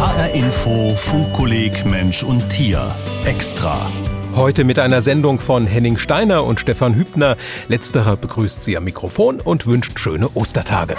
[0.00, 3.86] HR Info Funkkolleg Mensch und Tier extra.
[4.34, 7.36] Heute mit einer Sendung von Henning Steiner und Stefan Hübner.
[7.68, 10.96] Letzterer begrüßt Sie am Mikrofon und wünscht schöne Ostertage.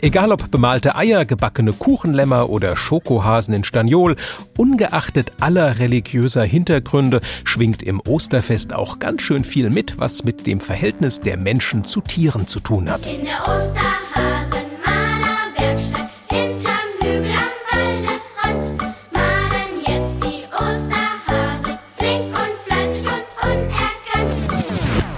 [0.00, 4.16] Egal ob bemalte Eier, gebackene Kuchenlämmer oder Schokohasen in Staniol,
[4.56, 10.58] ungeachtet aller religiöser Hintergründe schwingt im Osterfest auch ganz schön viel mit, was mit dem
[10.58, 13.06] Verhältnis der Menschen zu Tieren zu tun hat.
[13.06, 14.35] In der Osterhasenmalerwerkstatt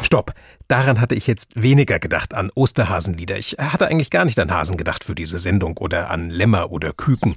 [0.09, 0.33] Stopp!
[0.69, 3.37] Daran hatte ich jetzt weniger gedacht an Osterhasenlieder.
[3.37, 6.95] Ich hatte eigentlich gar nicht an Hasen gedacht für diese Sendung oder an Lämmer oder
[6.95, 7.37] Küken.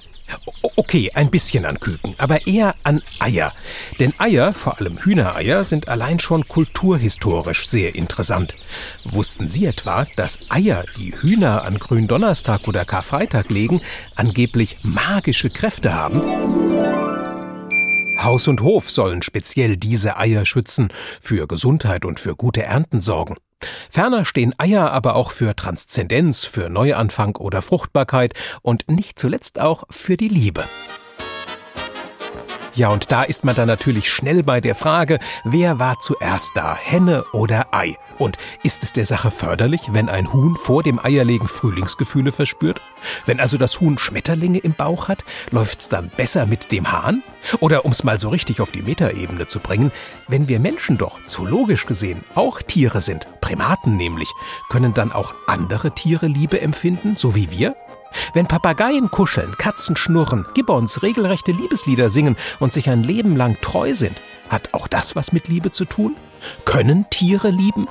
[0.78, 3.52] Okay, ein bisschen an Küken, aber eher an Eier.
[4.00, 8.56] Denn Eier, vor allem Hühnereier, sind allein schon kulturhistorisch sehr interessant.
[9.04, 13.82] Wussten Sie etwa, dass Eier, die Hühner an Gründonnerstag oder Karfreitag legen,
[14.16, 16.22] angeblich magische Kräfte haben?
[18.24, 23.36] Haus und Hof sollen speziell diese Eier schützen, für Gesundheit und für gute Ernten sorgen.
[23.90, 29.84] Ferner stehen Eier aber auch für Transzendenz, für Neuanfang oder Fruchtbarkeit und nicht zuletzt auch
[29.90, 30.64] für die Liebe.
[32.74, 36.74] Ja, und da ist man dann natürlich schnell bei der Frage, wer war zuerst da,
[36.74, 37.98] Henne oder Ei?
[38.18, 42.80] Und ist es der Sache förderlich, wenn ein Huhn vor dem Eierlegen Frühlingsgefühle verspürt?
[43.26, 47.24] Wenn also das Huhn Schmetterlinge im Bauch hat, läuft's dann besser mit dem Hahn?
[47.60, 49.92] Oder um's mal so richtig auf die Metaebene zu bringen,
[50.30, 54.32] wenn wir Menschen doch zoologisch gesehen auch Tiere sind, Primaten nämlich,
[54.70, 57.76] können dann auch andere Tiere Liebe empfinden, so wie wir?
[58.34, 63.94] Wenn Papageien kuscheln, Katzen schnurren, Gibbons regelrechte Liebeslieder singen und sich ein Leben lang treu
[63.94, 64.18] sind,
[64.50, 66.16] hat auch das was mit Liebe zu tun?
[66.66, 67.88] Können Tiere lieben?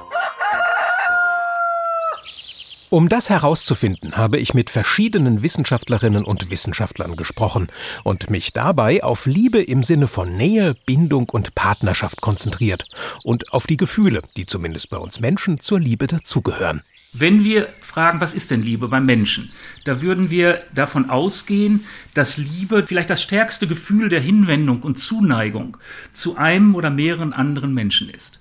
[2.93, 7.69] Um das herauszufinden, habe ich mit verschiedenen Wissenschaftlerinnen und Wissenschaftlern gesprochen
[8.03, 12.87] und mich dabei auf Liebe im Sinne von Nähe, Bindung und Partnerschaft konzentriert
[13.23, 16.83] und auf die Gefühle, die zumindest bei uns Menschen zur Liebe dazugehören.
[17.13, 19.51] Wenn wir fragen, was ist denn Liebe beim Menschen,
[19.85, 21.85] da würden wir davon ausgehen,
[22.15, 25.77] dass Liebe vielleicht das stärkste Gefühl der Hinwendung und Zuneigung
[26.13, 28.39] zu einem oder mehreren anderen Menschen ist.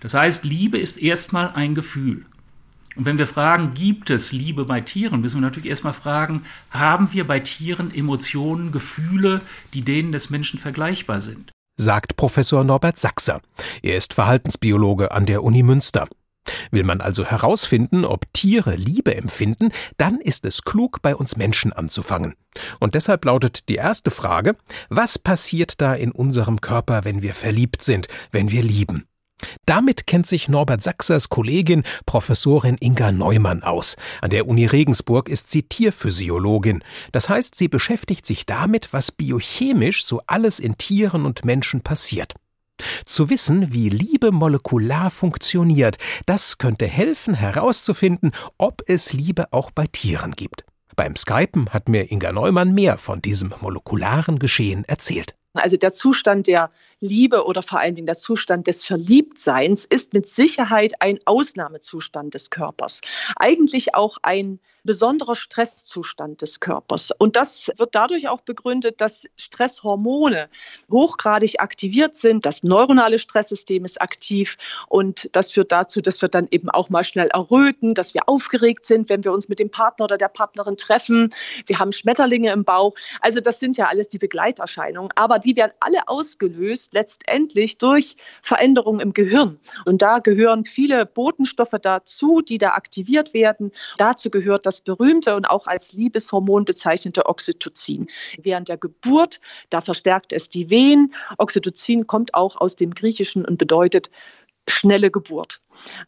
[0.00, 2.26] Das heißt, Liebe ist erstmal ein Gefühl.
[2.96, 7.12] Und wenn wir fragen, gibt es Liebe bei Tieren, müssen wir natürlich erstmal fragen, haben
[7.12, 9.40] wir bei Tieren Emotionen, Gefühle,
[9.72, 11.52] die denen des Menschen vergleichbar sind?
[11.76, 13.40] sagt Professor Norbert Sachser.
[13.82, 16.08] Er ist Verhaltensbiologe an der Uni Münster.
[16.70, 21.72] Will man also herausfinden, ob Tiere Liebe empfinden, dann ist es klug, bei uns Menschen
[21.72, 22.34] anzufangen.
[22.80, 24.56] Und deshalb lautet die erste Frage,
[24.88, 29.06] was passiert da in unserem Körper, wenn wir verliebt sind, wenn wir lieben?
[29.66, 33.96] Damit kennt sich Norbert Sachsers Kollegin Professorin Inga Neumann aus.
[34.22, 36.82] An der Uni Regensburg ist sie Tierphysiologin.
[37.12, 42.34] Das heißt, sie beschäftigt sich damit, was biochemisch so alles in Tieren und Menschen passiert.
[43.04, 49.86] Zu wissen, wie Liebe molekular funktioniert, das könnte helfen herauszufinden, ob es Liebe auch bei
[49.86, 50.64] Tieren gibt.
[50.96, 55.34] Beim Skypen hat mir Inga Neumann mehr von diesem molekularen Geschehen erzählt.
[55.52, 56.70] Also der Zustand der
[57.00, 62.50] Liebe oder vor allen Dingen der Zustand des Verliebtseins ist mit Sicherheit ein Ausnahmezustand des
[62.50, 63.02] Körpers.
[63.36, 67.10] Eigentlich auch ein besonderer Stresszustand des Körpers.
[67.18, 70.48] Und das wird dadurch auch begründet, dass Stresshormone
[70.90, 72.46] hochgradig aktiviert sind.
[72.46, 74.56] Das neuronale Stresssystem ist aktiv
[74.88, 78.86] und das führt dazu, dass wir dann eben auch mal schnell erröten, dass wir aufgeregt
[78.86, 81.34] sind, wenn wir uns mit dem Partner oder der Partnerin treffen.
[81.66, 82.94] Wir haben Schmetterlinge im Bauch.
[83.20, 89.00] Also das sind ja alles die Begleiterscheinungen, aber die werden alle ausgelöst letztendlich durch Veränderungen
[89.00, 89.60] im Gehirn.
[89.84, 93.70] Und da gehören viele Botenstoffe dazu, die da aktiviert werden.
[93.98, 98.08] Dazu gehört das berühmte und auch als Liebeshormon bezeichnete Oxytocin.
[98.38, 101.12] Während der Geburt, da verstärkt es die Wehen.
[101.36, 104.10] Oxytocin kommt auch aus dem Griechischen und bedeutet
[104.66, 105.60] schnelle Geburt.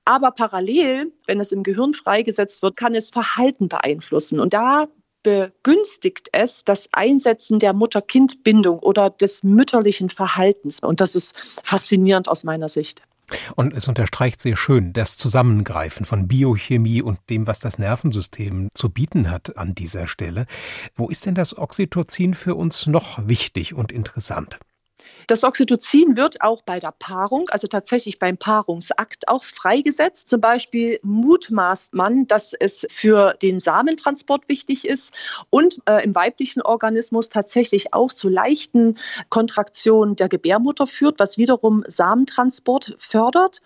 [0.06, 4.41] Aber parallel, wenn es im Gehirn freigesetzt wird, kann es Verhalten beeinflussen.
[4.41, 4.88] Und da
[5.28, 10.80] begünstigt es das Einsetzen der Mutter-Kind-Bindung oder des mütterlichen Verhaltens.
[10.80, 13.02] Und das ist faszinierend aus meiner Sicht.
[13.56, 18.88] Und es unterstreicht sehr schön das Zusammengreifen von Biochemie und dem, was das Nervensystem zu
[18.88, 20.46] bieten hat an dieser Stelle.
[20.96, 24.58] Wo ist denn das Oxytocin für uns noch wichtig und interessant?
[25.28, 30.30] Das Oxytocin wird auch bei der Paarung, also tatsächlich beim Paarungsakt auch freigesetzt.
[30.30, 35.12] Zum Beispiel mutmaßt man, dass es für den Samentransport wichtig ist
[35.50, 38.96] und äh, im weiblichen Organismus tatsächlich auch zu leichten
[39.28, 43.60] Kontraktionen der Gebärmutter führt, was wiederum Samentransport fördert.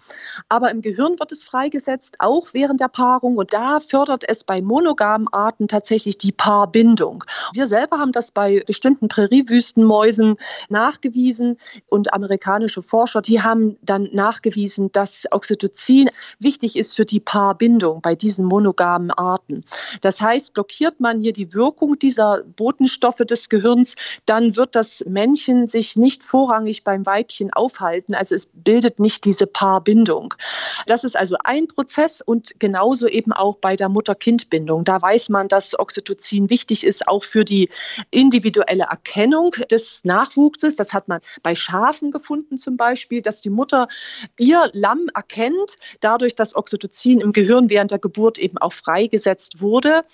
[0.49, 3.37] Aber im Gehirn wird es freigesetzt, auch während der Paarung.
[3.37, 7.23] Und da fördert es bei monogamen Arten tatsächlich die Paarbindung.
[7.53, 10.39] Wir selber haben das bei bestimmten Präriewüstenmäusen
[10.69, 11.52] nachgewiesen
[11.89, 18.15] und amerikanische Forscher, die haben dann nachgewiesen, dass Oxytocin wichtig ist für die Paarbindung bei
[18.15, 19.65] diesen monogamen Arten.
[20.01, 23.95] Das heißt, blockiert man hier die Wirkung dieser Botenstoffe des Gehirns,
[24.27, 28.15] dann wird das Männchen sich nicht vorrangig beim Weibchen aufhalten.
[28.15, 30.35] Also es bildet nicht diese Paarbindung.
[30.87, 34.85] Das ist also ein Prozess und genauso eben auch bei der Mutter-Kind-Bindung.
[34.85, 37.69] Da weiß man, dass Oxytocin wichtig ist, auch für die
[38.11, 40.77] individuelle Erkennung des Nachwuchses.
[40.77, 43.89] Das hat man bei Schafen gefunden zum Beispiel, dass die Mutter
[44.39, 50.05] ihr Lamm erkennt, dadurch, dass Oxytocin im Gehirn während der Geburt eben auch freigesetzt wurde.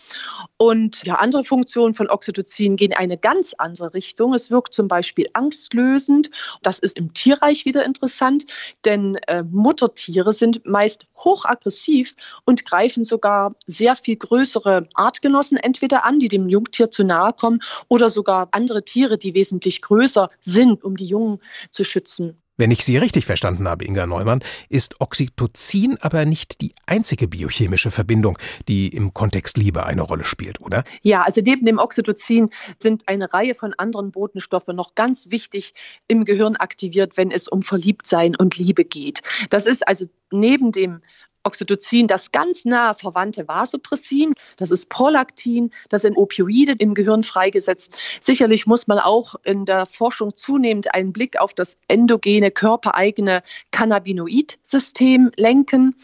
[0.56, 4.34] Und ja, andere Funktionen von Oxytocin gehen eine ganz andere Richtung.
[4.34, 6.30] Es wirkt zum Beispiel angstlösend.
[6.62, 8.46] Das ist im Tierreich wieder interessant,
[8.84, 12.14] denn äh, Muttertiere sind meist hochaggressiv
[12.44, 17.60] und greifen sogar sehr viel größere Artgenossen entweder an, die dem Jungtier zu nahe kommen,
[17.88, 22.40] oder sogar andere Tiere, die wesentlich größer sind, um die Jungen zu schützen.
[22.60, 27.92] Wenn ich Sie richtig verstanden habe, Inga Neumann, ist Oxytocin aber nicht die einzige biochemische
[27.92, 28.36] Verbindung,
[28.66, 30.82] die im Kontext Liebe eine Rolle spielt, oder?
[31.02, 35.72] Ja, also neben dem Oxytocin sind eine Reihe von anderen Botenstoffen noch ganz wichtig
[36.08, 39.22] im Gehirn aktiviert, wenn es um Verliebtsein und Liebe geht.
[39.50, 41.00] Das ist also neben dem
[41.44, 47.96] Oxytocin das ganz nah verwandte Vasopressin, das ist Prolaktin, das sind Opioide im Gehirn freigesetzt.
[48.20, 55.30] Sicherlich muss man auch in der Forschung zunehmend einen Blick auf das endogene, körpereigene Cannabinoid-System
[55.36, 55.96] lenken.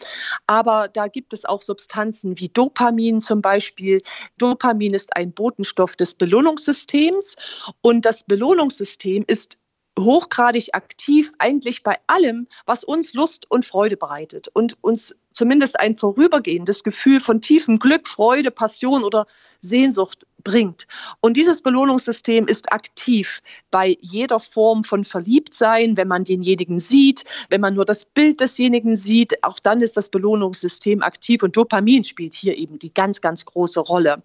[0.47, 4.01] Aber da gibt es auch Substanzen wie Dopamin zum Beispiel.
[4.37, 7.35] Dopamin ist ein Botenstoff des Belohnungssystems
[7.81, 9.57] und das Belohnungssystem ist
[9.97, 15.97] hochgradig aktiv eigentlich bei allem, was uns Lust und Freude bereitet und uns zumindest ein
[15.97, 19.27] vorübergehendes Gefühl von tiefem Glück, Freude, Passion oder
[19.61, 20.87] Sehnsucht bringt.
[21.21, 27.61] Und dieses Belohnungssystem ist aktiv bei jeder Form von Verliebtsein, wenn man denjenigen sieht, wenn
[27.61, 32.35] man nur das Bild desjenigen sieht, auch dann ist das Belohnungssystem aktiv und Dopamin spielt
[32.35, 34.21] hier eben die ganz, ganz große Rolle.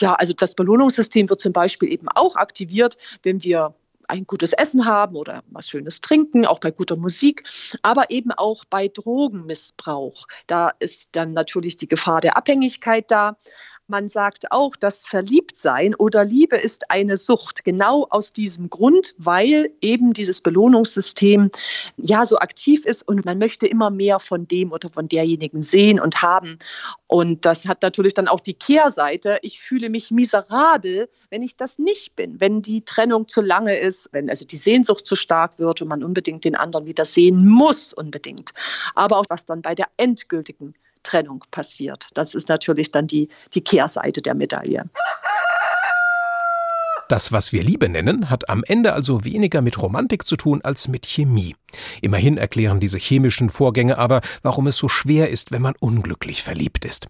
[0.00, 3.74] Ja, also das Belohnungssystem wird zum Beispiel eben auch aktiviert, wenn wir
[4.12, 7.44] ein gutes Essen haben oder was Schönes trinken, auch bei guter Musik,
[7.80, 10.26] aber eben auch bei Drogenmissbrauch.
[10.46, 13.38] Da ist dann natürlich die Gefahr der Abhängigkeit da.
[13.92, 19.70] Man sagt auch, dass Verliebtsein oder Liebe ist eine Sucht, genau aus diesem Grund, weil
[19.82, 21.50] eben dieses Belohnungssystem
[21.98, 26.00] ja so aktiv ist und man möchte immer mehr von dem oder von derjenigen sehen
[26.00, 26.58] und haben.
[27.06, 29.38] Und das hat natürlich dann auch die Kehrseite.
[29.42, 34.08] Ich fühle mich miserabel, wenn ich das nicht bin, wenn die Trennung zu lange ist,
[34.12, 37.92] wenn also die Sehnsucht zu stark wird und man unbedingt den anderen wieder sehen muss,
[37.92, 38.54] unbedingt.
[38.94, 42.08] Aber auch was dann bei der endgültigen Trennung passiert.
[42.14, 44.88] Das ist natürlich dann die, die Kehrseite der Medaille.
[47.08, 50.88] Das, was wir Liebe nennen, hat am Ende also weniger mit Romantik zu tun als
[50.88, 51.54] mit Chemie.
[52.00, 56.86] Immerhin erklären diese chemischen Vorgänge aber, warum es so schwer ist, wenn man unglücklich verliebt
[56.86, 57.08] ist.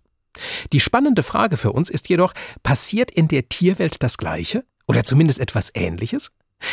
[0.72, 4.64] Die spannende Frage für uns ist jedoch, passiert in der Tierwelt das Gleiche?
[4.88, 6.32] Oder zumindest etwas Ähnliches?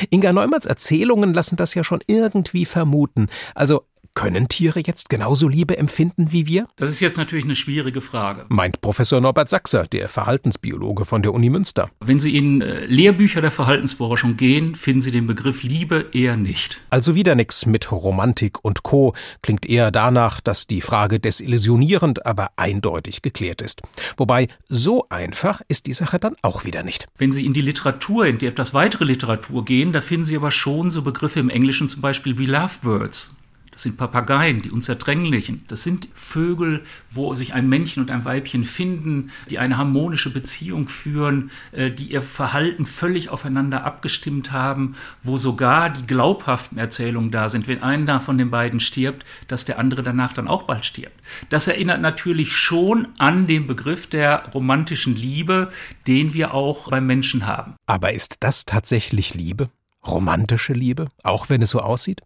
[0.10, 3.28] Inga Neumanns Erzählungen lassen das ja schon irgendwie vermuten.
[3.56, 6.68] Also können Tiere jetzt genauso Liebe empfinden wie wir?
[6.76, 8.46] Das ist jetzt natürlich eine schwierige Frage.
[8.50, 11.90] Meint Professor Norbert Sachser, der Verhaltensbiologe von der Uni Münster.
[12.00, 16.82] Wenn Sie in äh, Lehrbücher der Verhaltensforschung gehen, finden Sie den Begriff Liebe eher nicht.
[16.90, 19.14] Also wieder nix mit Romantik und Co.
[19.42, 23.82] Klingt eher danach, dass die Frage desillusionierend, aber eindeutig geklärt ist.
[24.18, 27.08] Wobei, so einfach ist die Sache dann auch wieder nicht.
[27.18, 30.52] Wenn Sie in die Literatur, in die etwas weitere Literatur gehen, da finden Sie aber
[30.52, 33.36] schon so Begriffe im Englischen zum Beispiel wie Lovebirds.
[33.80, 35.64] Das sind Papageien, die unzertrennlichen.
[35.70, 40.90] Das sind Vögel, wo sich ein Männchen und ein Weibchen finden, die eine harmonische Beziehung
[40.90, 47.48] führen, äh, die ihr Verhalten völlig aufeinander abgestimmt haben, wo sogar die glaubhaften Erzählungen da
[47.48, 51.16] sind, wenn einer von den beiden stirbt, dass der andere danach dann auch bald stirbt.
[51.48, 55.72] Das erinnert natürlich schon an den Begriff der romantischen Liebe,
[56.06, 57.76] den wir auch beim Menschen haben.
[57.86, 59.70] Aber ist das tatsächlich Liebe?
[60.06, 61.08] Romantische Liebe?
[61.24, 62.24] Auch wenn es so aussieht?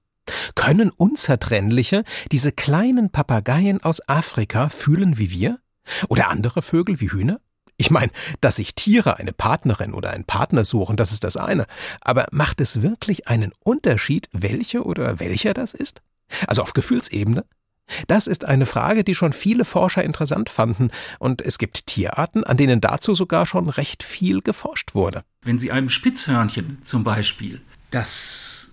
[0.56, 5.60] Können Unzertrennliche diese kleinen Papageien aus Afrika fühlen wie wir?
[6.08, 7.40] Oder andere Vögel wie Hühner?
[7.78, 11.66] Ich meine, dass sich Tiere eine Partnerin oder einen Partner suchen, das ist das eine.
[12.02, 16.02] Aber macht es wirklich einen Unterschied, welche oder welcher das ist?
[16.48, 17.46] Also auf Gefühlsebene?
[18.08, 20.90] Das ist eine Frage, die schon viele Forscher interessant fanden,
[21.20, 25.24] und es gibt Tierarten, an denen dazu sogar schon recht viel geforscht wurde.
[25.42, 27.62] Wenn Sie einem Spitzhörnchen zum Beispiel,
[27.92, 28.73] das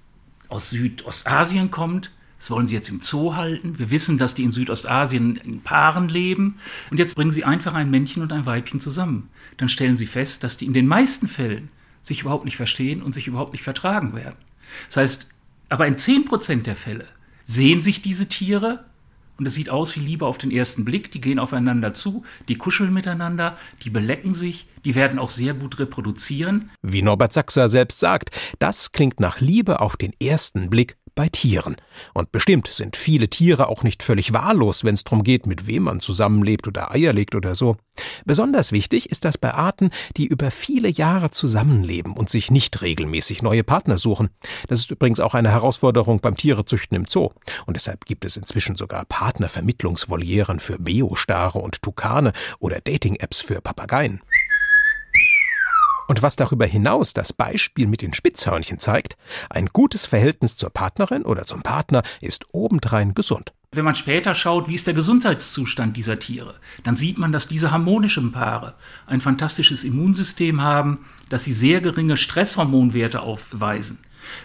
[0.50, 3.78] aus Südostasien kommt, das wollen Sie jetzt im Zoo halten.
[3.78, 6.56] Wir wissen, dass die in Südostasien in Paaren leben.
[6.90, 9.28] Und jetzt bringen Sie einfach ein Männchen und ein Weibchen zusammen.
[9.58, 11.68] Dann stellen Sie fest, dass die in den meisten Fällen
[12.02, 14.36] sich überhaupt nicht verstehen und sich überhaupt nicht vertragen werden.
[14.86, 15.26] Das heißt,
[15.68, 17.04] aber in 10% der Fälle
[17.44, 18.86] sehen sich diese Tiere
[19.40, 21.10] und es sieht aus wie Liebe auf den ersten Blick.
[21.12, 25.78] Die gehen aufeinander zu, die kuscheln miteinander, die belecken sich, die werden auch sehr gut
[25.78, 26.70] reproduzieren.
[26.82, 31.76] Wie Norbert Sachser selbst sagt, das klingt nach Liebe auf den ersten Blick bei Tieren.
[32.14, 35.82] Und bestimmt sind viele Tiere auch nicht völlig wahllos, wenn es darum geht, mit wem
[35.82, 37.76] man zusammenlebt oder Eier legt oder so.
[38.24, 43.42] Besonders wichtig ist das bei Arten, die über viele Jahre zusammenleben und sich nicht regelmäßig
[43.42, 44.30] neue Partner suchen.
[44.68, 47.28] Das ist übrigens auch eine Herausforderung beim Tierezüchten im Zoo.
[47.66, 54.22] Und deshalb gibt es inzwischen sogar Partnervermittlungsvolieren für Beostare und Tukane oder Dating-Apps für Papageien.
[56.10, 59.16] Und was darüber hinaus das Beispiel mit den Spitzhörnchen zeigt,
[59.48, 63.52] ein gutes Verhältnis zur Partnerin oder zum Partner ist obendrein gesund.
[63.70, 67.70] Wenn man später schaut, wie ist der Gesundheitszustand dieser Tiere, dann sieht man, dass diese
[67.70, 68.74] harmonischen Paare
[69.06, 74.00] ein fantastisches Immunsystem haben, dass sie sehr geringe Stresshormonwerte aufweisen.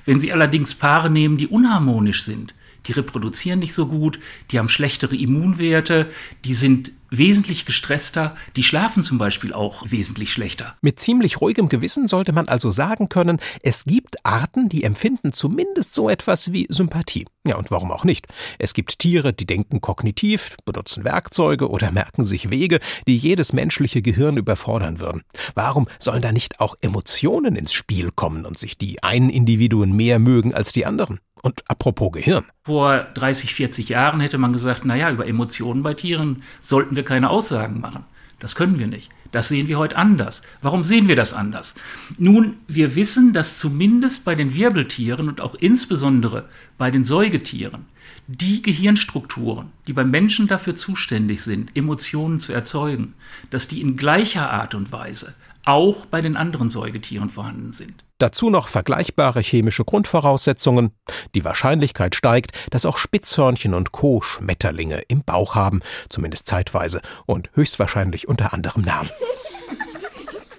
[0.06, 2.54] Wenn sie allerdings Paare nehmen, die unharmonisch sind,
[2.88, 4.20] die reproduzieren nicht so gut,
[4.52, 6.10] die haben schlechtere Immunwerte,
[6.44, 10.76] die sind wesentlich gestresster, die schlafen zum Beispiel auch wesentlich schlechter.
[10.82, 15.94] Mit ziemlich ruhigem Gewissen sollte man also sagen können, es gibt Arten, die empfinden zumindest
[15.94, 17.26] so etwas wie Sympathie.
[17.48, 18.28] Ja, und warum auch nicht?
[18.58, 24.02] Es gibt Tiere, die denken kognitiv, benutzen Werkzeuge oder merken sich Wege, die jedes menschliche
[24.02, 25.22] Gehirn überfordern würden.
[25.54, 30.20] Warum sollen da nicht auch Emotionen ins Spiel kommen und sich die einen Individuen mehr
[30.20, 31.20] mögen als die anderen?
[31.46, 32.44] Und apropos Gehirn.
[32.64, 37.30] Vor 30, 40 Jahren hätte man gesagt, naja, über Emotionen bei Tieren sollten wir keine
[37.30, 38.04] Aussagen machen.
[38.40, 39.12] Das können wir nicht.
[39.32, 40.42] Das sehen wir heute anders.
[40.64, 41.76] Warum sehen wir das anders?
[42.18, 46.50] Nun, wir wissen, dass zumindest bei den Wirbeltieren und auch insbesondere
[46.80, 47.86] bei den Säugetieren
[48.26, 53.14] die Gehirnstrukturen, die beim Menschen dafür zuständig sind, Emotionen zu erzeugen,
[53.52, 58.05] dass die in gleicher Art und Weise auch bei den anderen Säugetieren vorhanden sind.
[58.18, 60.92] Dazu noch vergleichbare chemische Grundvoraussetzungen.
[61.34, 64.22] Die Wahrscheinlichkeit steigt, dass auch Spitzhörnchen und Co.
[64.22, 69.10] Schmetterlinge im Bauch haben, zumindest zeitweise und höchstwahrscheinlich unter anderem Namen.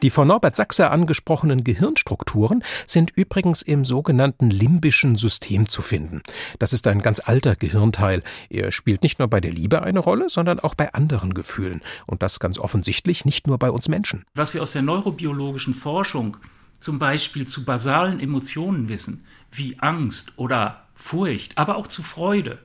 [0.02, 6.22] Die von Norbert Sachser angesprochenen Gehirnstrukturen sind übrigens im sogenannten limbischen System zu finden.
[6.58, 8.22] Das ist ein ganz alter Gehirnteil.
[8.50, 11.80] Er spielt nicht nur bei der Liebe eine Rolle, sondern auch bei anderen Gefühlen.
[12.04, 14.26] Und das ganz offensichtlich nicht nur bei uns Menschen.
[14.34, 16.36] Was wir aus der neurobiologischen Forschung
[16.80, 22.58] zum Beispiel zu basalen Emotionen wissen, wie Angst oder Furcht, aber auch zu Freude,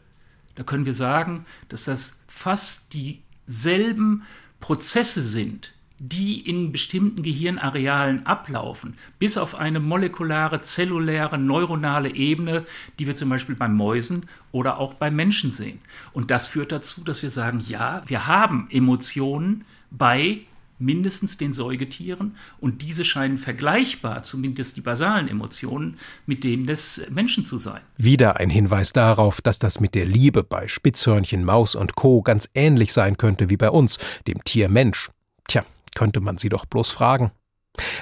[0.56, 4.24] da können wir sagen, dass das fast dieselben
[4.60, 12.66] Prozesse sind, die in bestimmten Gehirnarealen ablaufen, bis auf eine molekulare, zelluläre, neuronale Ebene,
[12.98, 15.80] die wir zum Beispiel bei Mäusen oder auch bei Menschen sehen.
[16.12, 20.42] Und das führt dazu, dass wir sagen, ja, wir haben Emotionen bei
[20.82, 27.46] mindestens den Säugetieren und diese scheinen vergleichbar, zumindest die basalen Emotionen, mit denen des Menschen
[27.46, 27.82] zu sein.
[27.98, 32.22] Wieder ein Hinweis darauf, dass das mit der Liebe bei Spitzhörnchen, Maus und Co.
[32.22, 33.98] ganz ähnlich sein könnte wie bei uns,
[34.28, 35.10] dem Tier Mensch.
[35.48, 35.64] Tja,
[35.96, 37.32] könnte man sie doch bloß fragen.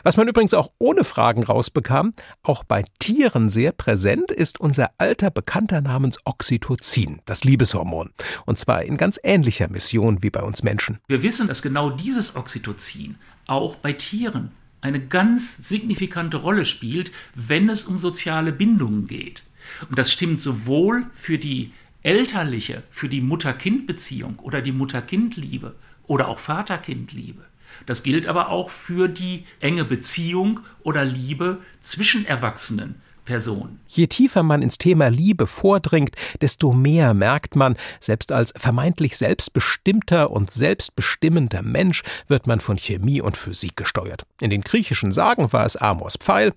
[0.03, 5.29] Was man übrigens auch ohne Fragen rausbekam, auch bei Tieren sehr präsent ist unser alter
[5.31, 8.11] Bekannter namens Oxytocin, das Liebeshormon.
[8.45, 10.99] Und zwar in ganz ähnlicher Mission wie bei uns Menschen.
[11.07, 13.15] Wir wissen, dass genau dieses Oxytocin
[13.47, 19.43] auch bei Tieren eine ganz signifikante Rolle spielt, wenn es um soziale Bindungen geht.
[19.89, 25.75] Und das stimmt sowohl für die elterliche, für die Mutter-Kind-Beziehung oder die Mutter-Kind-Liebe
[26.07, 27.48] oder auch Vater-Kind-Liebe.
[27.85, 33.01] Das gilt aber auch für die enge Beziehung oder Liebe zwischen Erwachsenen.
[33.29, 33.79] Personen.
[33.87, 40.31] Je tiefer man ins Thema Liebe vordringt, desto mehr merkt man, selbst als vermeintlich selbstbestimmter
[40.31, 44.23] und selbstbestimmender Mensch wird man von Chemie und Physik gesteuert.
[44.41, 46.53] In den griechischen Sagen war es Amors Pfeil,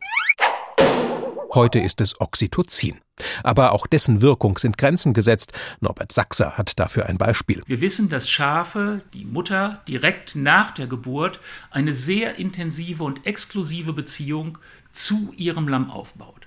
[1.55, 3.01] heute ist es Oxytocin.
[3.43, 5.53] Aber auch dessen Wirkung sind Grenzen gesetzt.
[5.81, 7.63] Norbert Sachser hat dafür ein Beispiel.
[7.67, 11.41] Wir wissen, dass Schafe, die Mutter, direkt nach der Geburt
[11.71, 14.59] eine sehr intensive und exklusive Beziehung
[14.91, 16.47] zu ihrem Lamm aufbaut.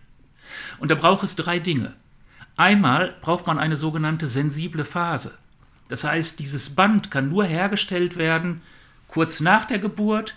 [0.80, 1.94] Und da braucht es drei Dinge.
[2.58, 5.38] Einmal braucht man eine sogenannte sensible Phase.
[5.90, 8.62] Das heißt, dieses Band kann nur hergestellt werden,
[9.08, 10.36] kurz nach der Geburt,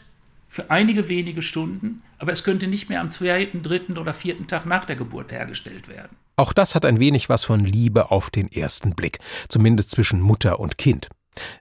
[0.49, 4.67] für einige wenige Stunden, aber es könnte nicht mehr am zweiten, dritten oder vierten Tag
[4.67, 6.17] nach der Geburt hergestellt werden.
[6.37, 10.59] Auch das hat ein wenig was von Liebe auf den ersten Blick, zumindest zwischen Mutter
[10.61, 11.09] und Kind.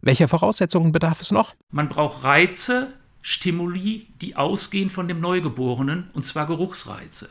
[0.02, 1.56] Welcher Voraussetzungen bedarf es noch?
[1.72, 7.30] Man braucht Reize, Stimuli, die ausgehen von dem Neugeborenen, und zwar Geruchsreize.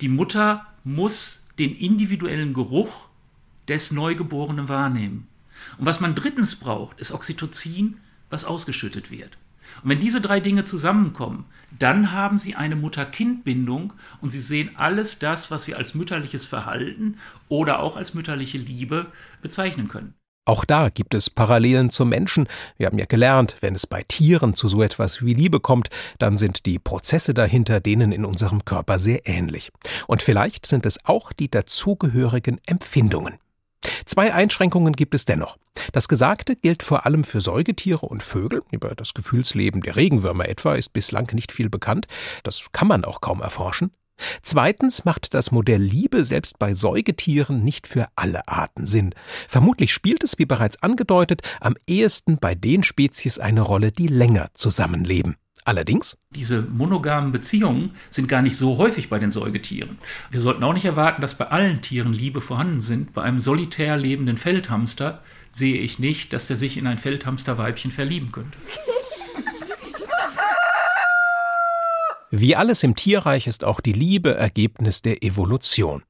[0.00, 3.08] Die Mutter muss den individuellen Geruch
[3.68, 5.28] des Neugeborenen wahrnehmen.
[5.78, 7.98] Und was man drittens braucht, ist Oxytocin,
[8.30, 9.38] was ausgeschüttet wird.
[9.82, 11.46] Und wenn diese drei Dinge zusammenkommen,
[11.78, 17.16] dann haben Sie eine Mutter-Kind-Bindung und Sie sehen alles das, was wir als mütterliches Verhalten
[17.48, 19.06] oder auch als mütterliche Liebe
[19.40, 20.14] bezeichnen können.
[20.44, 22.48] Auch da gibt es Parallelen zum Menschen.
[22.76, 25.88] Wir haben ja gelernt, wenn es bei Tieren zu so etwas wie Liebe kommt,
[26.18, 29.70] dann sind die Prozesse dahinter denen in unserem Körper sehr ähnlich.
[30.08, 33.38] Und vielleicht sind es auch die dazugehörigen Empfindungen.
[34.06, 35.56] Zwei Einschränkungen gibt es dennoch.
[35.92, 38.62] Das Gesagte gilt vor allem für Säugetiere und Vögel.
[38.70, 42.06] Über das Gefühlsleben der Regenwürmer etwa ist bislang nicht viel bekannt.
[42.42, 43.92] Das kann man auch kaum erforschen.
[44.42, 49.14] Zweitens macht das Modell Liebe selbst bei Säugetieren nicht für alle Arten Sinn.
[49.48, 54.48] Vermutlich spielt es, wie bereits angedeutet, am ehesten bei den Spezies eine Rolle, die länger
[54.54, 55.36] zusammenleben.
[55.64, 56.16] Allerdings?
[56.30, 59.98] Diese monogamen Beziehungen sind gar nicht so häufig bei den Säugetieren.
[60.30, 63.12] Wir sollten auch nicht erwarten, dass bei allen Tieren Liebe vorhanden sind.
[63.12, 68.32] Bei einem solitär lebenden Feldhamster sehe ich nicht, dass der sich in ein Feldhamsterweibchen verlieben
[68.32, 68.58] könnte.
[72.34, 76.02] Wie alles im Tierreich ist auch die Liebe Ergebnis der Evolution.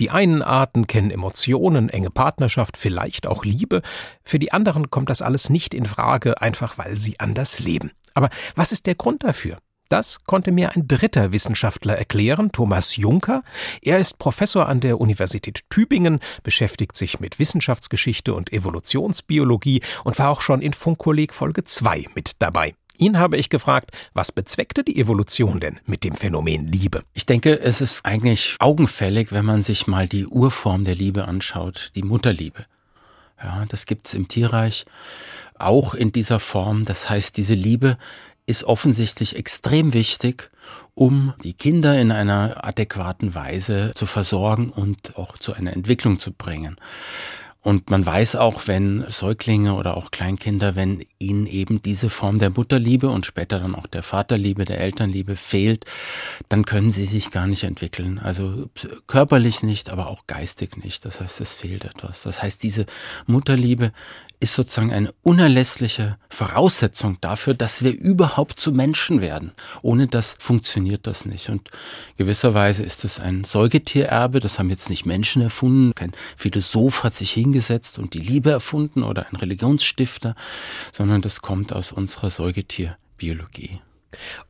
[0.00, 3.82] Die einen Arten kennen Emotionen, enge Partnerschaft, vielleicht auch Liebe,
[4.24, 7.92] für die anderen kommt das alles nicht in Frage, einfach weil sie anders leben.
[8.18, 9.58] Aber was ist der Grund dafür?
[9.88, 13.44] Das konnte mir ein dritter Wissenschaftler erklären, Thomas Juncker.
[13.80, 20.30] Er ist Professor an der Universität Tübingen, beschäftigt sich mit Wissenschaftsgeschichte und Evolutionsbiologie und war
[20.30, 22.74] auch schon in Funkkolleg Folge 2 mit dabei.
[22.98, 27.02] Ihn habe ich gefragt, was bezweckte die Evolution denn mit dem Phänomen Liebe?
[27.14, 31.92] Ich denke, es ist eigentlich augenfällig, wenn man sich mal die Urform der Liebe anschaut,
[31.94, 32.66] die Mutterliebe.
[33.42, 34.84] Ja, das gibt's im Tierreich
[35.58, 36.84] auch in dieser Form.
[36.84, 37.98] Das heißt, diese Liebe
[38.46, 40.50] ist offensichtlich extrem wichtig,
[40.94, 46.32] um die Kinder in einer adäquaten Weise zu versorgen und auch zu einer Entwicklung zu
[46.32, 46.76] bringen.
[47.60, 52.50] Und man weiß auch, wenn Säuglinge oder auch Kleinkinder, wenn ihnen eben diese Form der
[52.50, 55.84] Mutterliebe und später dann auch der Vaterliebe, der Elternliebe fehlt,
[56.48, 58.20] dann können sie sich gar nicht entwickeln.
[58.20, 58.70] Also
[59.08, 61.04] körperlich nicht, aber auch geistig nicht.
[61.04, 62.22] Das heißt, es fehlt etwas.
[62.22, 62.86] Das heißt, diese
[63.26, 63.92] Mutterliebe
[64.40, 69.52] ist sozusagen eine unerlässliche Voraussetzung dafür, dass wir überhaupt zu Menschen werden.
[69.82, 71.48] Ohne das funktioniert das nicht.
[71.48, 71.70] Und
[72.16, 75.92] gewisserweise ist es ein Säugetiererbe, das haben jetzt nicht Menschen erfunden.
[75.94, 80.34] Kein Philosoph hat sich hingesetzt und die Liebe erfunden oder ein Religionsstifter,
[80.92, 83.80] sondern das kommt aus unserer Säugetierbiologie.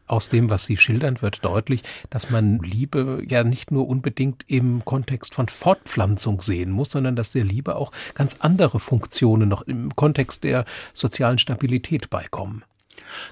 [0.06, 4.84] Aus dem, was Sie schildern, wird deutlich, dass man Liebe ja nicht nur unbedingt im
[4.84, 9.94] Kontext von Fortpflanzung sehen muss, sondern dass der Liebe auch ganz andere Funktionen noch im
[9.96, 12.64] Kontext der sozialen Stabilität beikommen.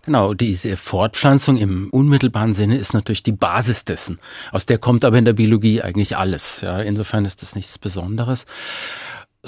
[0.04, 4.18] Genau, diese Fortpflanzung im unmittelbaren Sinne ist natürlich die Basis dessen.
[4.52, 6.60] Aus der kommt aber in der Biologie eigentlich alles.
[6.62, 8.46] Ja, insofern ist das nichts Besonderes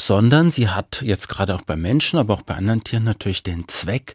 [0.01, 3.67] sondern sie hat jetzt gerade auch bei Menschen, aber auch bei anderen Tieren natürlich den
[3.67, 4.15] Zweck,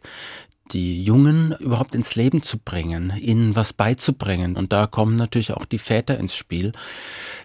[0.72, 4.56] die Jungen überhaupt ins Leben zu bringen, ihnen was beizubringen.
[4.56, 6.72] Und da kommen natürlich auch die Väter ins Spiel.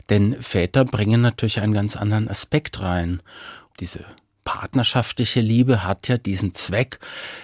[0.10, 3.22] Denn Väter bringen natürlich einen ganz anderen Aspekt rein.
[3.80, 4.06] Diese
[4.46, 7.00] partnerschaftliche Liebe hat ja diesen Zweck,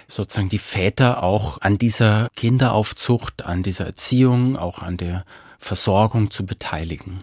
[0.08, 5.24] sozusagen die Väter auch an dieser Kinderaufzucht, an dieser Erziehung, auch an der
[5.58, 7.22] Versorgung zu beteiligen.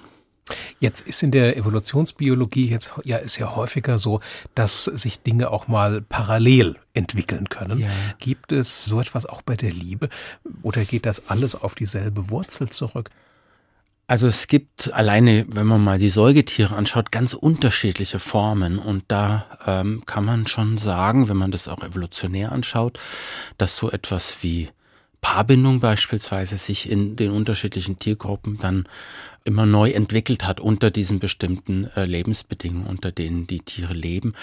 [0.80, 4.20] Jetzt ist in der Evolutionsbiologie jetzt ja ist ja häufiger so,
[4.56, 7.80] dass sich Dinge auch mal parallel entwickeln können.
[7.80, 7.90] Ja.
[8.20, 10.10] Gibt es so etwas auch bei der Liebe
[10.62, 13.10] oder geht das alles auf dieselbe Wurzel zurück?
[14.06, 19.46] Also es gibt alleine, wenn man mal die Säugetiere anschaut, ganz unterschiedliche Formen und da
[19.66, 23.00] ähm, kann man schon sagen, wenn man das auch evolutionär anschaut,
[23.58, 24.70] dass so etwas wie
[25.22, 28.90] Paarbindung beispielsweise sich in den unterschiedlichen Tiergruppen dann
[29.46, 34.34] immer neu entwickelt hat unter diesen bestimmten äh, Lebensbedingungen, unter denen die Tiere leben.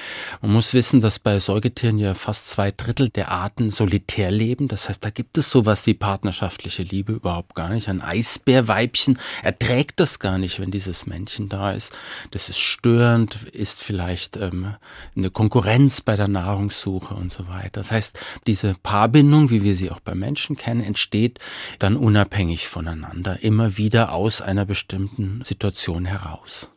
[0.43, 4.69] Man muss wissen, dass bei Säugetieren ja fast zwei Drittel der Arten solitär leben.
[4.69, 7.89] Das heißt, da gibt es sowas wie partnerschaftliche Liebe überhaupt gar nicht.
[7.89, 11.97] Ein Eisbärweibchen erträgt das gar nicht, wenn dieses Männchen da ist.
[12.31, 14.75] Das ist störend, ist vielleicht ähm,
[15.17, 17.71] eine Konkurrenz bei der Nahrungssuche und so weiter.
[17.81, 21.39] Das heißt, diese Paarbindung, wie wir sie auch bei Menschen kennen, entsteht
[21.79, 26.69] dann unabhängig voneinander, immer wieder aus einer bestimmten bestimmten Situation heraus.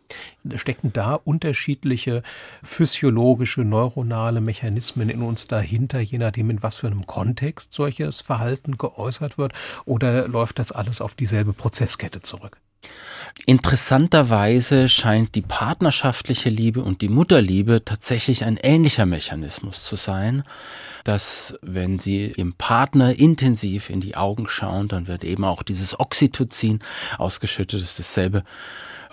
[0.56, 2.23] Stecken da unterschiedliche
[2.63, 8.78] physiologische, neuronale Mechanismen in uns dahinter, je nachdem, in was für einem Kontext solches Verhalten
[8.78, 9.54] geäußert wird?
[9.86, 12.58] Oder läuft das alles auf dieselbe Prozesskette zurück?
[13.45, 20.43] Interessanterweise scheint die partnerschaftliche Liebe und die Mutterliebe tatsächlich ein ähnlicher Mechanismus zu sein,
[21.04, 25.99] dass wenn sie im Partner intensiv in die Augen schauen, dann wird eben auch dieses
[25.99, 26.80] Oxytocin
[27.17, 28.43] ausgeschüttet, das ist dasselbe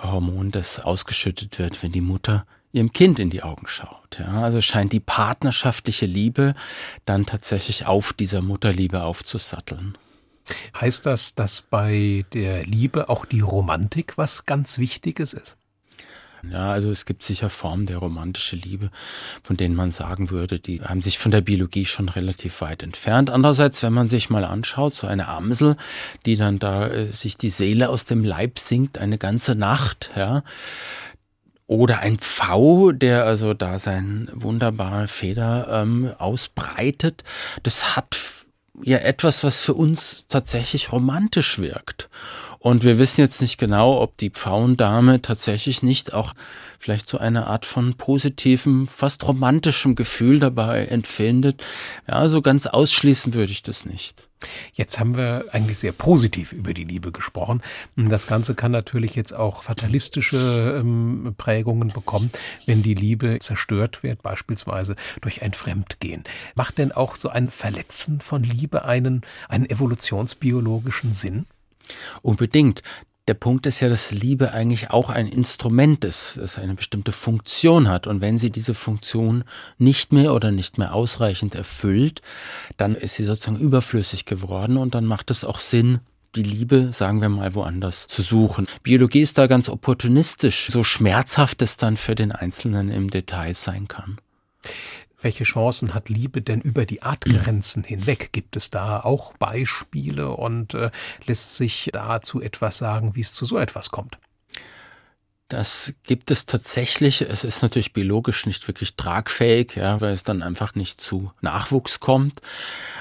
[0.02, 4.18] Hormon, das ausgeschüttet wird, wenn die Mutter ihrem Kind in die Augen schaut.
[4.18, 6.54] Ja, also scheint die partnerschaftliche Liebe
[7.04, 9.96] dann tatsächlich auf dieser Mutterliebe aufzusatteln.
[10.80, 15.56] Heißt das, dass bei der Liebe auch die Romantik was ganz Wichtiges ist?
[16.48, 18.90] Ja, also es gibt sicher Formen der romantischen Liebe,
[19.42, 23.30] von denen man sagen würde, die haben sich von der Biologie schon relativ weit entfernt.
[23.30, 25.76] Andererseits, wenn man sich mal anschaut, so eine Amsel,
[26.26, 30.42] die dann da äh, sich die Seele aus dem Leib singt, eine ganze Nacht, ja,
[31.66, 37.22] oder ein Pfau, der also da sein wunderbare Feder ähm, ausbreitet,
[37.62, 38.18] das hat
[38.82, 42.08] ja etwas, was für uns tatsächlich romantisch wirkt.
[42.62, 46.34] Und wir wissen jetzt nicht genau, ob die Pfauendame tatsächlich nicht auch
[46.78, 51.64] vielleicht so eine Art von positivem, fast romantischem Gefühl dabei empfindet.
[52.06, 54.28] Ja, so ganz ausschließen würde ich das nicht.
[54.74, 57.62] Jetzt haben wir eigentlich sehr positiv über die Liebe gesprochen.
[57.96, 62.30] Das Ganze kann natürlich jetzt auch fatalistische ähm, Prägungen bekommen,
[62.66, 66.24] wenn die Liebe zerstört wird, beispielsweise durch ein Fremdgehen.
[66.54, 71.46] Macht denn auch so ein Verletzen von Liebe einen, einen evolutionsbiologischen Sinn?
[72.22, 72.82] Unbedingt.
[73.28, 77.88] Der Punkt ist ja, dass Liebe eigentlich auch ein Instrument ist, das eine bestimmte Funktion
[77.88, 78.08] hat.
[78.08, 79.44] Und wenn sie diese Funktion
[79.78, 82.22] nicht mehr oder nicht mehr ausreichend erfüllt,
[82.76, 86.00] dann ist sie sozusagen überflüssig geworden und dann macht es auch Sinn,
[86.34, 88.66] die Liebe, sagen wir mal, woanders zu suchen.
[88.82, 93.88] Biologie ist da ganz opportunistisch, so schmerzhaft es dann für den Einzelnen im Detail sein
[93.88, 94.18] kann.
[95.22, 98.32] Welche Chancen hat Liebe denn über die Artgrenzen hinweg?
[98.32, 100.90] Gibt es da auch Beispiele und äh,
[101.26, 104.18] lässt sich dazu etwas sagen, wie es zu so etwas kommt?
[105.50, 107.22] Das gibt es tatsächlich.
[107.22, 111.98] Es ist natürlich biologisch nicht wirklich tragfähig, ja, weil es dann einfach nicht zu Nachwuchs
[111.98, 112.40] kommt.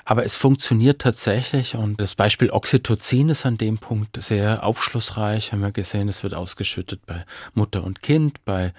[0.03, 5.51] Aber es funktioniert tatsächlich und das Beispiel Oxytocin ist an dem Punkt sehr aufschlussreich.
[5.51, 8.73] Haben wir gesehen, es wird ausgeschüttet bei Mutter und Kind, bei,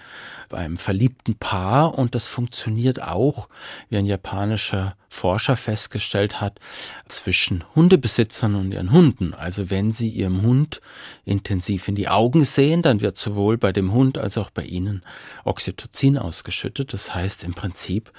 [0.48, 3.48] bei einem verliebten Paar und das funktioniert auch,
[3.88, 6.60] wie ein japanischer Forscher festgestellt hat,
[7.08, 9.34] zwischen Hundebesitzern und ihren Hunden.
[9.34, 10.80] Also wenn sie ihrem Hund
[11.24, 15.02] intensiv in die Augen sehen, dann wird sowohl bei dem Hund als auch bei ihnen
[15.44, 16.92] Oxytocin ausgeschüttet.
[16.92, 18.12] Das heißt, im Prinzip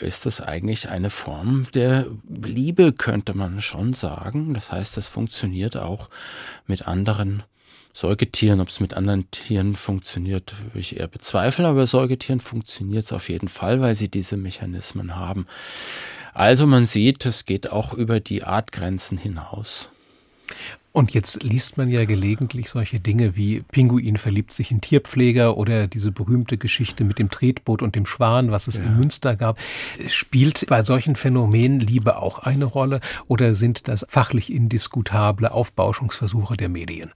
[0.00, 4.54] ist das eigentlich eine Form der Liebe, könnte man schon sagen.
[4.54, 6.10] Das heißt, das funktioniert auch
[6.66, 7.42] mit anderen
[7.92, 8.60] Säugetieren.
[8.60, 13.12] Ob es mit anderen Tieren funktioniert, würde ich eher bezweifeln, aber bei Säugetieren funktioniert es
[13.12, 15.46] auf jeden Fall, weil sie diese Mechanismen haben.
[16.34, 19.88] Also man sieht, es geht auch über die Artgrenzen hinaus.
[20.96, 25.88] Und jetzt liest man ja gelegentlich solche Dinge wie Pinguin verliebt sich in Tierpfleger oder
[25.88, 28.84] diese berühmte Geschichte mit dem Tretboot und dem Schwan, was es ja.
[28.84, 29.58] in Münster gab.
[30.08, 36.70] Spielt bei solchen Phänomenen Liebe auch eine Rolle oder sind das fachlich indiskutable Aufbauschungsversuche der
[36.70, 37.12] Medien?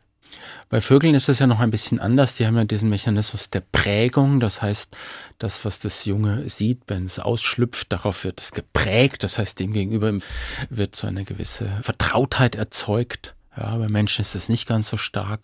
[0.69, 2.35] Bei Vögeln ist es ja noch ein bisschen anders.
[2.35, 4.41] Die haben ja diesen Mechanismus der Prägung.
[4.41, 4.95] Das heißt,
[5.39, 9.25] das, was das Junge sieht, wenn es ausschlüpft, darauf wird es geprägt.
[9.25, 10.13] Das heißt, demgegenüber
[10.69, 13.35] wird so eine gewisse Vertrautheit erzeugt.
[13.61, 15.41] Ja, bei Menschen ist es nicht ganz so stark.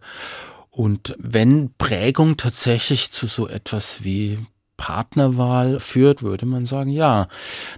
[0.71, 4.39] Und wenn Prägung tatsächlich zu so etwas wie
[4.77, 7.29] Partnerwahl führt, würde man sagen, ja,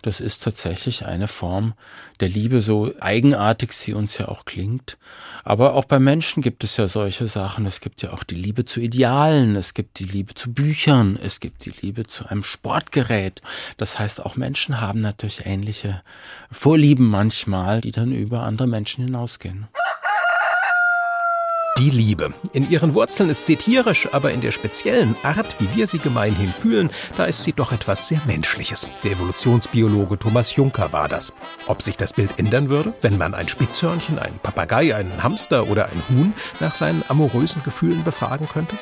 [0.03, 1.75] das ist tatsächlich eine Form
[2.21, 4.99] der Liebe, so eigenartig sie uns ja auch klingt.
[5.45, 7.67] Aber auch bei Menschen gibt es ja solche Sachen.
[7.67, 11.41] Es gibt ja auch die Liebe zu Idealen, es gibt die Liebe zu Büchern, es
[11.41, 13.43] gibt die Liebe zu einem Sportgerät.
[13.77, 16.03] Das heißt, auch Menschen haben natürlich ähnliche
[16.51, 19.69] Vorlieben manchmal, die dann über andere Menschen hinausgehen.
[21.79, 22.33] Die Liebe.
[22.53, 26.53] In ihren Wurzeln ist sie tierisch, aber in der speziellen Art, wie wir sie gemeinhin
[26.53, 28.89] fühlen, da ist sie doch etwas sehr Menschliches.
[29.05, 31.33] Der Evolutionsbiologe Thomas Juncker war das.
[31.69, 35.87] Ob sich das Bild ändern würde, wenn man ein Spitzhörnchen, einen Papagei, einen Hamster oder
[35.87, 38.77] ein Huhn nach seinen amorösen Gefühlen befragen könnte?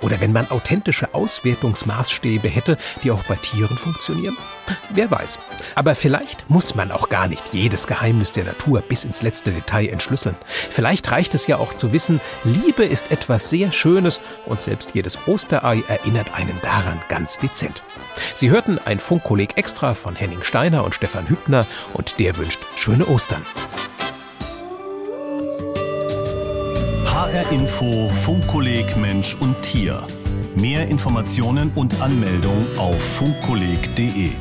[0.00, 4.36] Oder wenn man authentische Auswertungsmaßstäbe hätte, die auch bei Tieren funktionieren?
[4.90, 5.38] Wer weiß.
[5.76, 9.88] Aber vielleicht muss man auch gar nicht jedes Geheimnis der Natur bis ins letzte Detail
[9.88, 10.36] entschlüsseln.
[10.70, 15.18] Vielleicht reicht es ja auch zu wissen, Liebe ist etwas sehr Schönes und selbst jedes
[15.26, 17.82] Osterei erinnert einen daran ganz dezent.
[18.34, 23.06] Sie hörten ein Funkkolleg extra von Henning Steiner und Stefan Hübner und der wünscht schöne
[23.06, 23.44] Ostern.
[27.06, 30.06] HR Info Funkkolleg Mensch und Tier
[30.56, 34.32] Mehr Informationen und Anmeldung auf funkkolleg.de.